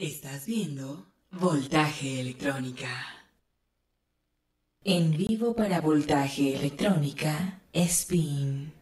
[0.00, 2.88] Estás viendo Voltaje Electrónica.
[4.82, 8.79] En vivo para Voltaje Electrónica, Spin.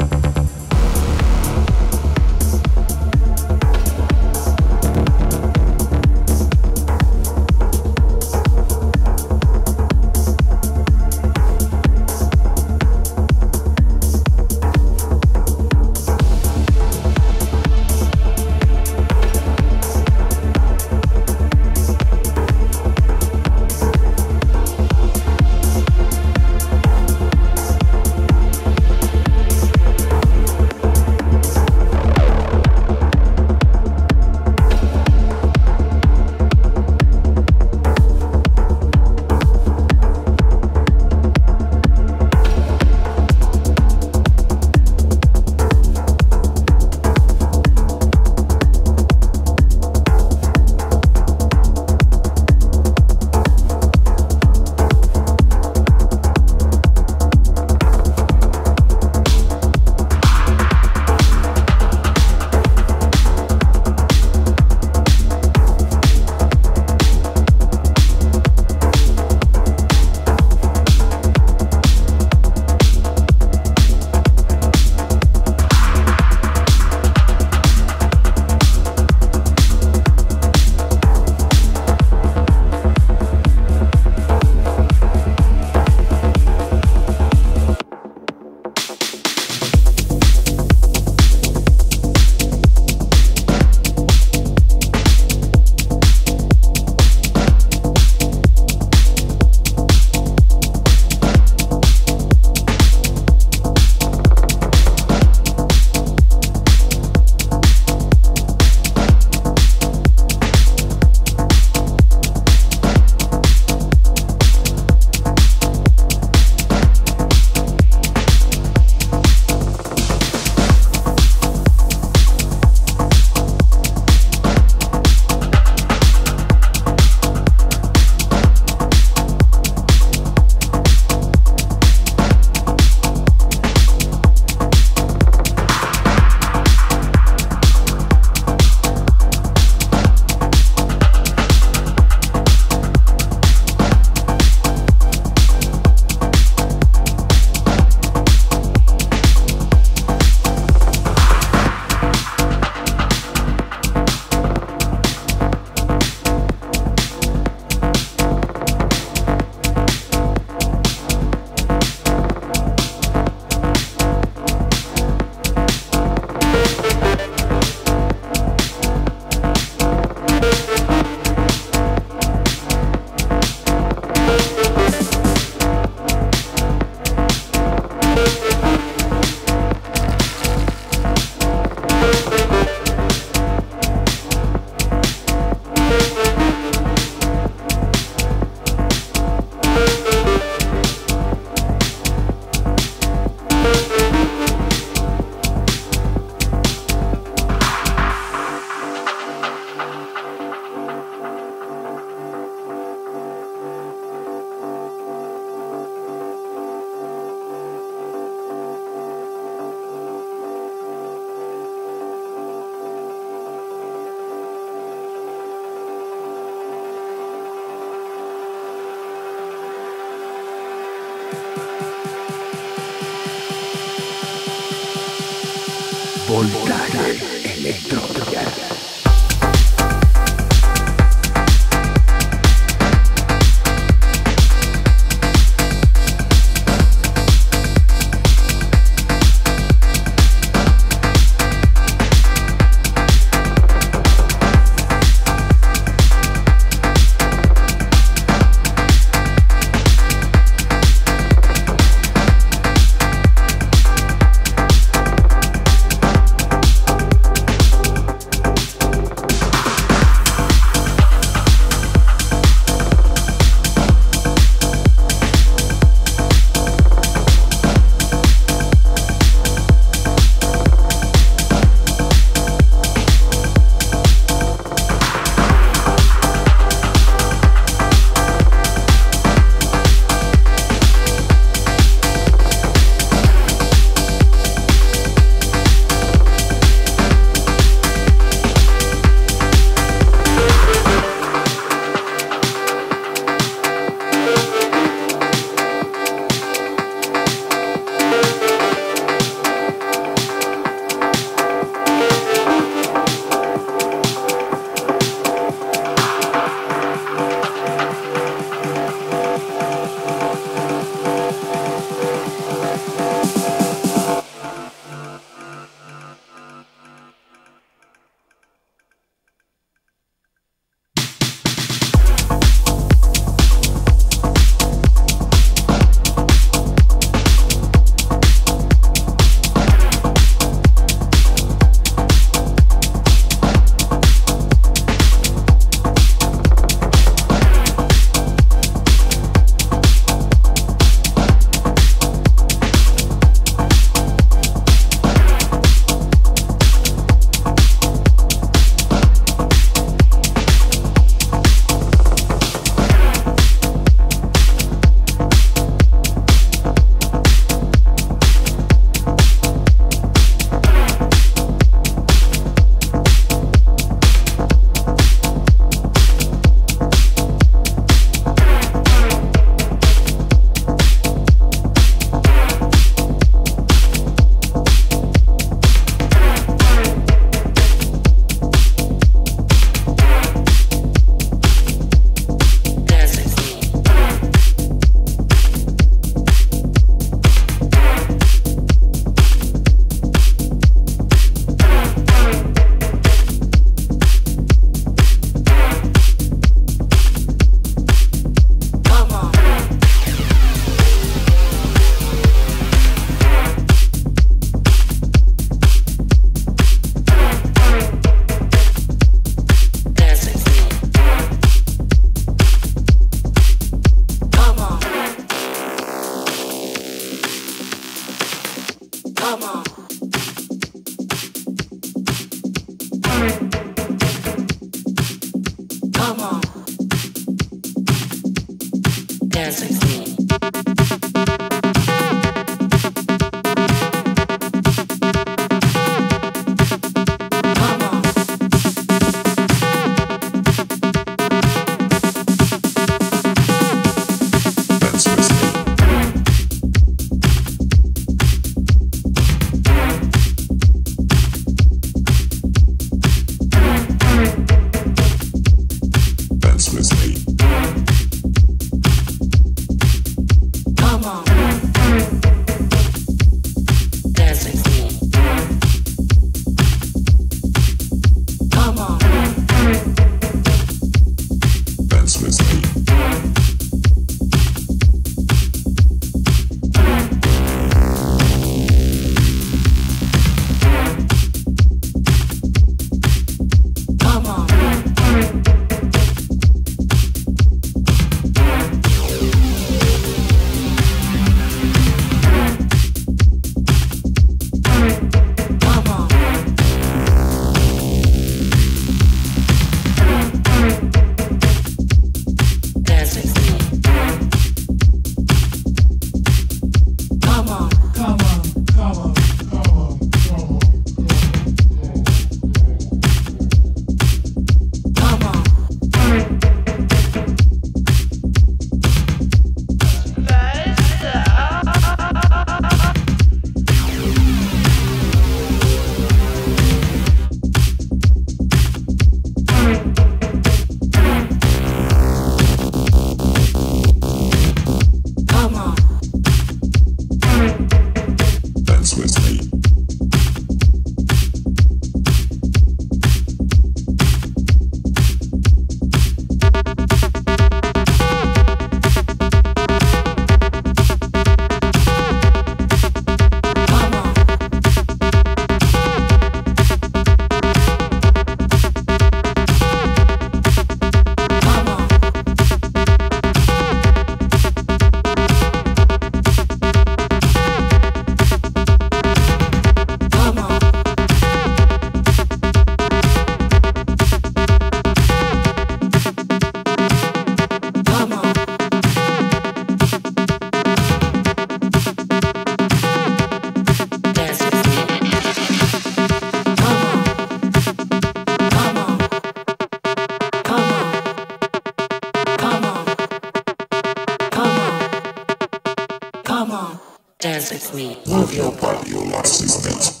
[597.21, 597.99] Dance with me.
[598.07, 600.00] Move your body, your life system.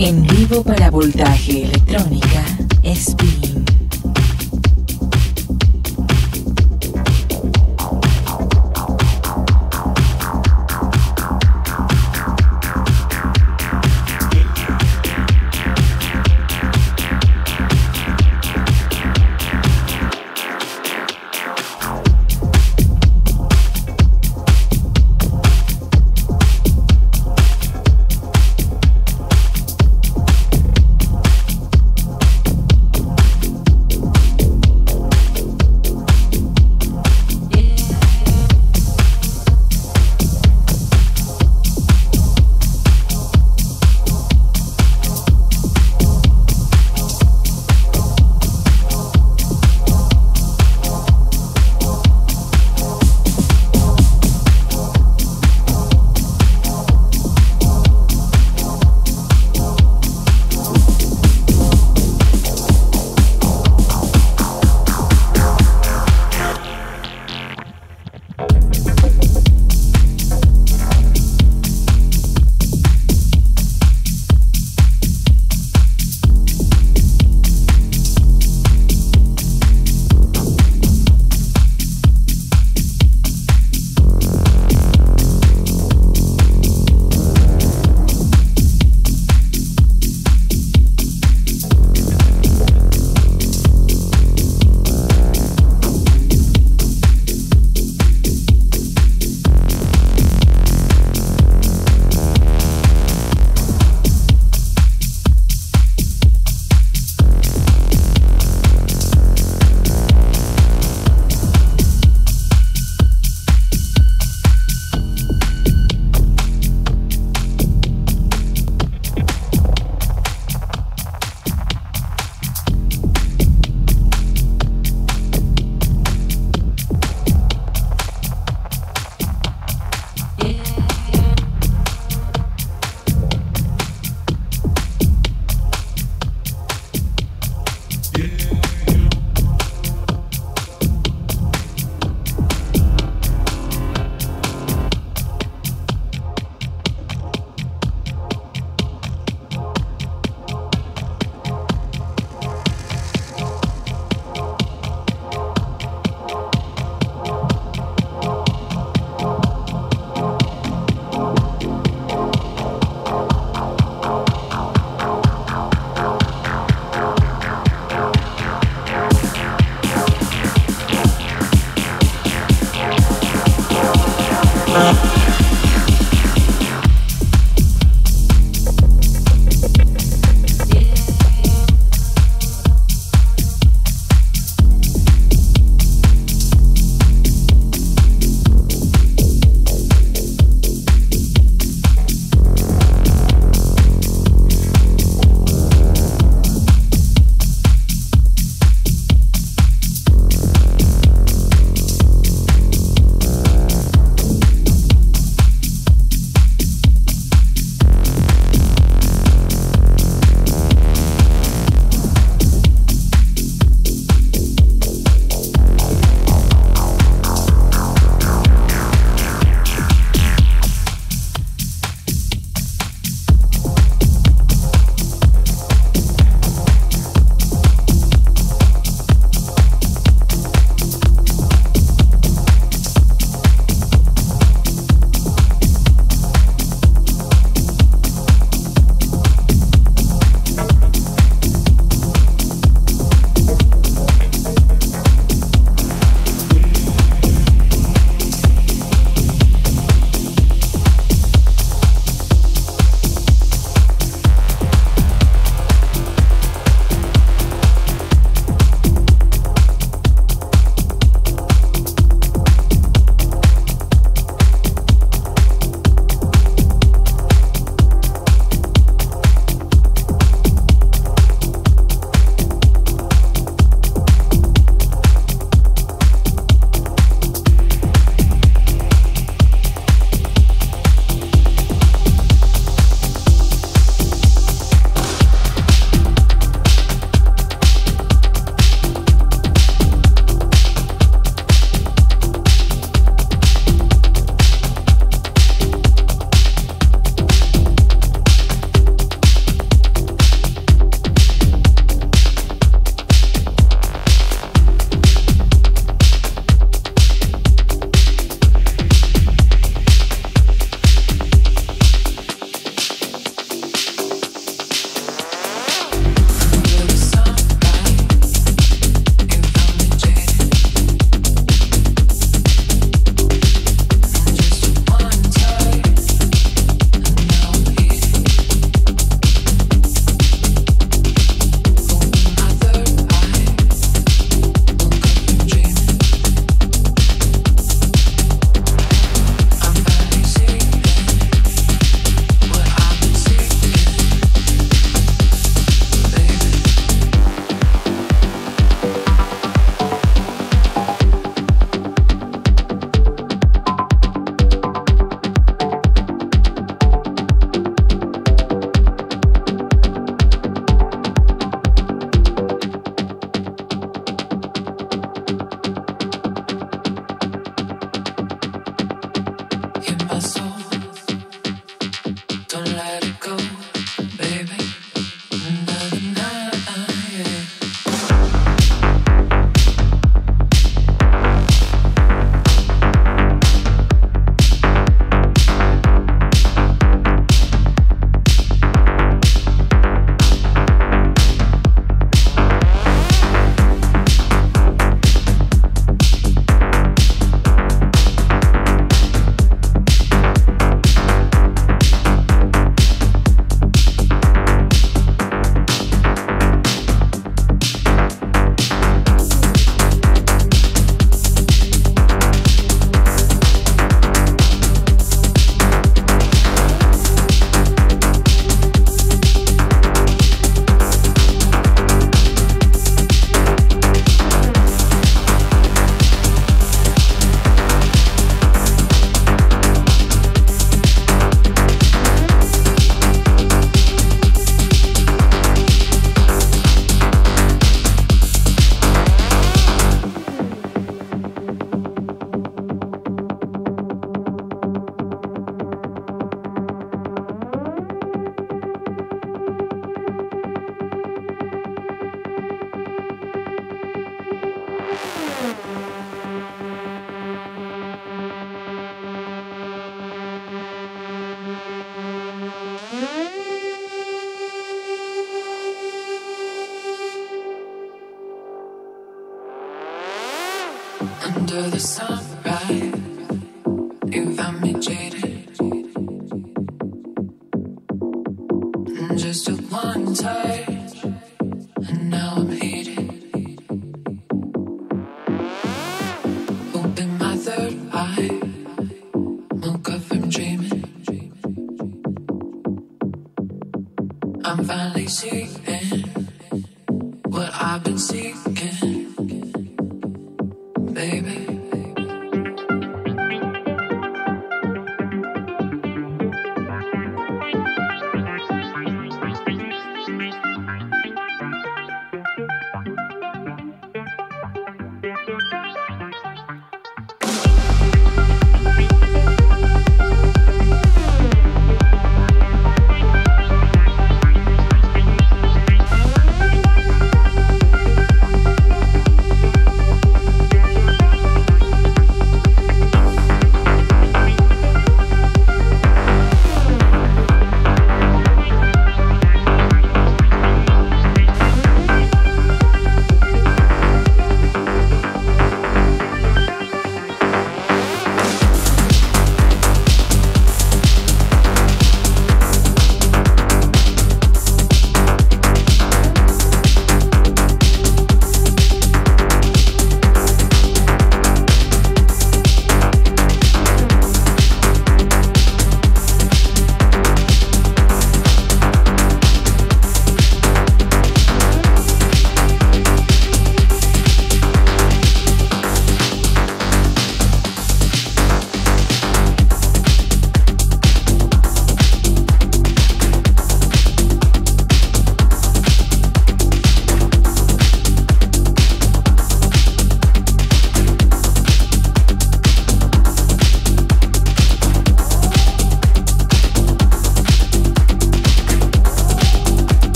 [0.00, 2.44] En vivo para Voltaje Electrónica,
[2.84, 3.57] Spin.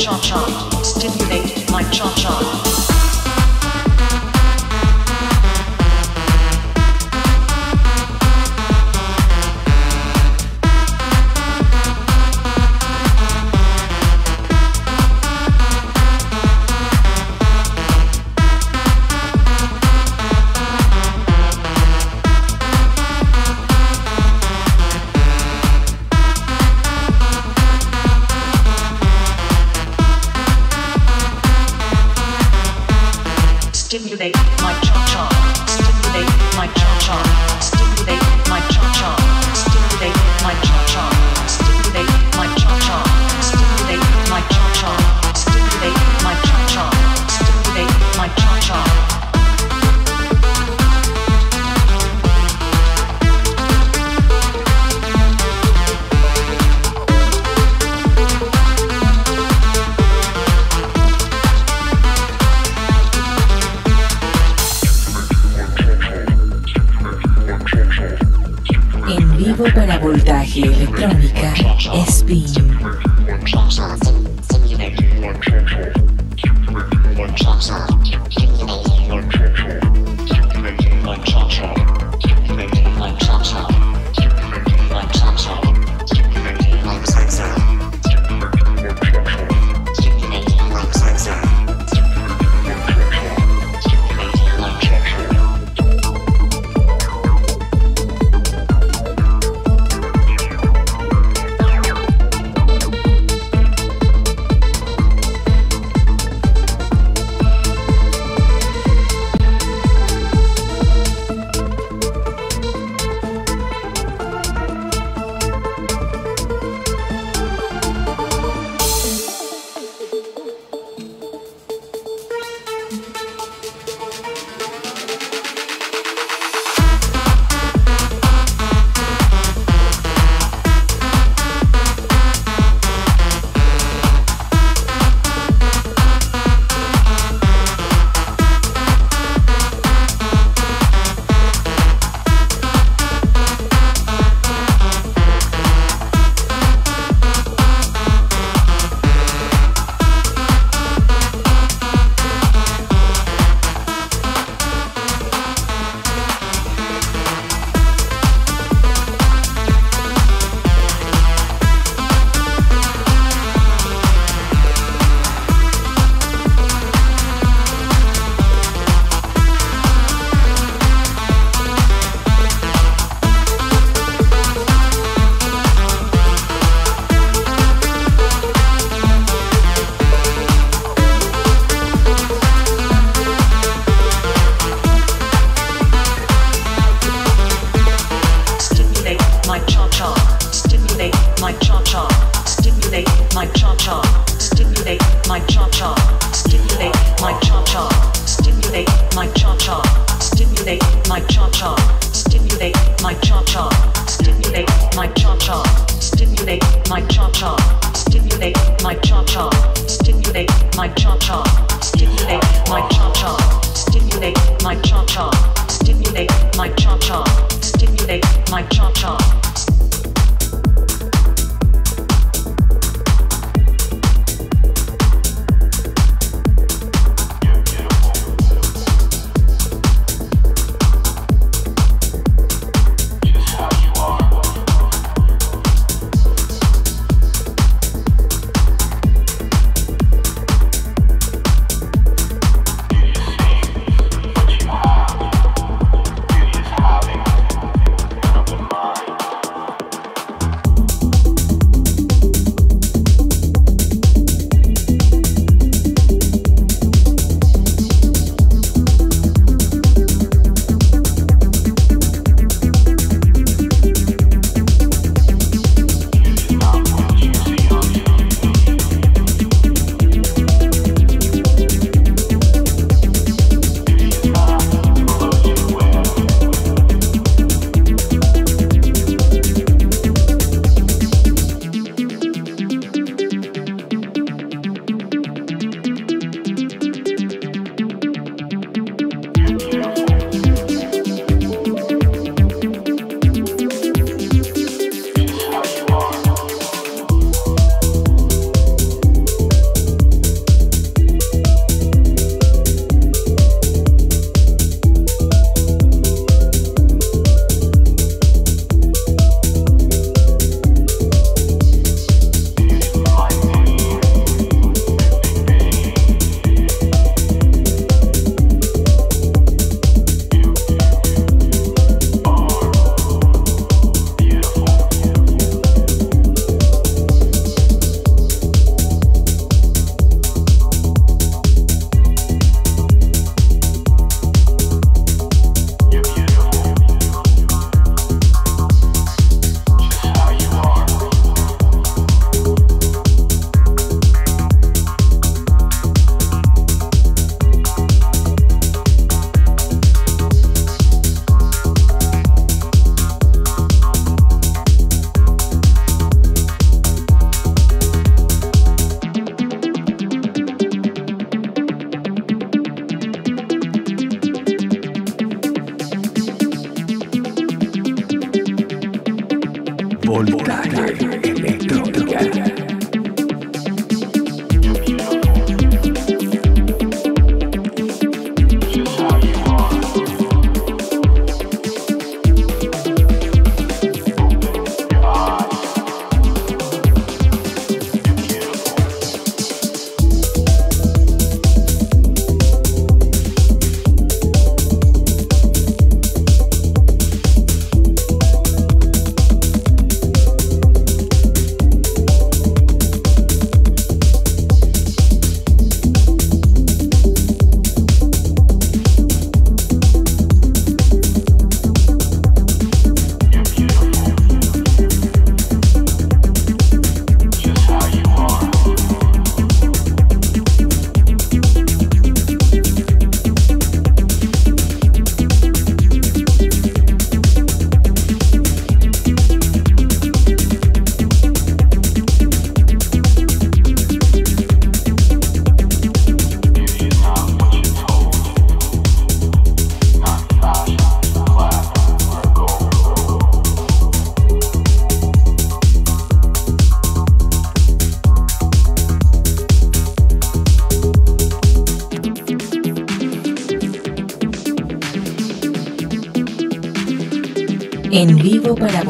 [0.00, 0.40] cha-cha,
[0.82, 2.59] stimulate my cha-cha.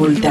[0.05, 0.30] ascolta.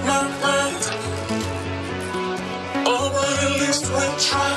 [0.00, 0.84] my night.
[2.86, 4.55] At least we tried.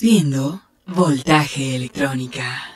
[0.00, 2.69] Viendo Voltaje Electrónica.